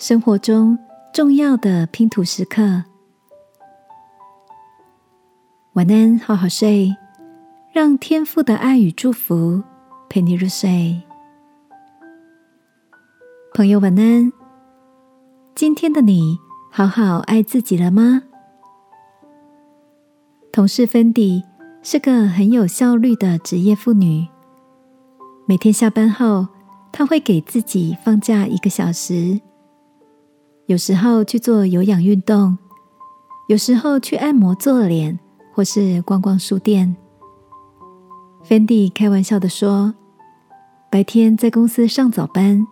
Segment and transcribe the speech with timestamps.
[0.00, 0.78] 生活中
[1.12, 2.62] 重要的拼图时刻。
[5.74, 6.96] 晚安，好好睡，
[7.70, 9.62] 让天父的爱与祝福
[10.08, 11.02] 陪你入睡。
[13.52, 14.32] 朋友，晚安。
[15.54, 16.38] 今天的你
[16.72, 18.22] 好好爱自己了吗？
[20.50, 21.44] 同事芬迪
[21.82, 24.26] 是个很有效率的职业妇女。
[25.44, 26.48] 每天下班后，
[26.90, 29.38] 她会给自己放假一个小时，
[30.70, 32.56] 有时候去做有氧运动，
[33.48, 35.18] 有时候去按摩做脸，
[35.52, 36.94] 或是逛逛书店。
[38.44, 39.92] 芬迪开玩笑的说
[40.88, 42.64] ：“白天在公司上早班，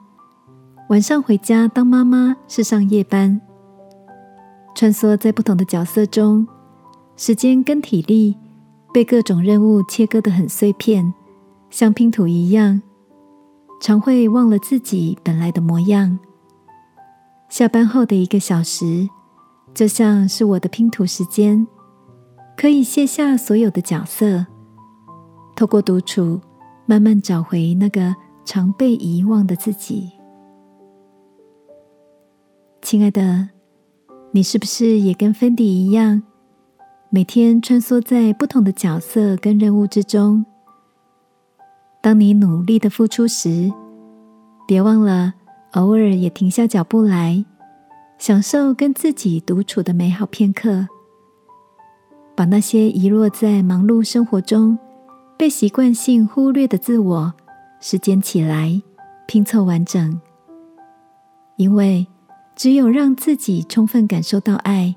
[0.90, 3.40] 晚上回家当妈妈是上夜班，
[4.76, 6.46] 穿梭在不同的角色中。”
[7.18, 8.36] 时间跟体力
[8.94, 11.12] 被各种任务切割的很碎片，
[11.68, 12.80] 像拼图一样，
[13.80, 16.16] 常会忘了自己本来的模样。
[17.48, 19.08] 下班后的一个小时，
[19.74, 21.66] 就像是我的拼图时间，
[22.56, 24.46] 可以卸下所有的角色，
[25.56, 26.40] 透过独处，
[26.86, 30.10] 慢慢找回那个常被遗忘的自己。
[32.82, 33.48] 亲爱的，
[34.32, 36.22] 你是不是也跟芬迪一样？
[37.10, 40.44] 每天穿梭在不同的角色跟任务之中。
[42.02, 43.72] 当你努力的付出时，
[44.66, 45.32] 别忘了
[45.72, 47.44] 偶尔也停下脚步来，
[48.18, 50.86] 享受跟自己独处的美好片刻。
[52.34, 54.78] 把那些遗落在忙碌生活中、
[55.36, 57.32] 被习惯性忽略的自我，
[57.80, 58.80] 拾捡起来，
[59.26, 60.20] 拼凑完整。
[61.56, 62.06] 因为
[62.54, 64.94] 只有让自己充分感受到爱。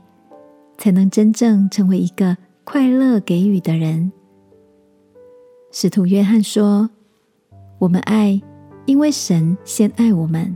[0.78, 4.12] 才能真正成为一个快乐给予的人。
[5.72, 6.90] 使徒约翰说
[7.78, 8.42] ：“我们爱，
[8.86, 10.56] 因为神先爱我们。”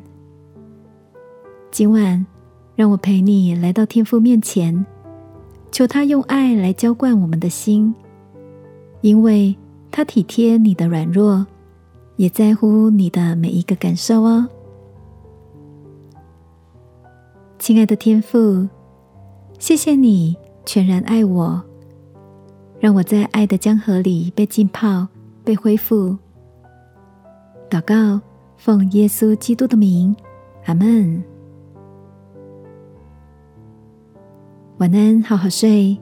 [1.72, 2.26] 今晚，
[2.76, 4.86] 让我陪你来到天父面前，
[5.72, 7.94] 求他用爱来浇灌我们的心，
[9.02, 9.56] 因为
[9.92, 11.46] 他体贴你的软弱，
[12.16, 14.48] 也在乎你的每一个感受哦。
[17.60, 18.68] 亲爱的天父。
[19.58, 21.64] 谢谢你全然爱我，
[22.78, 25.08] 让我在爱的江河里被浸泡、
[25.46, 26.18] 被恢复。
[27.70, 28.22] 祷告，
[28.58, 30.16] 奉耶稣基督的名，
[30.66, 31.24] 阿门。
[34.78, 35.98] 晚安，好好睡。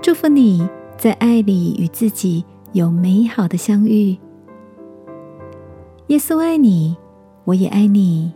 [0.00, 4.16] 祝福你在爱里与自己有美好的相遇。
[6.06, 6.96] 耶稣爱你，
[7.44, 8.32] 我也爱你。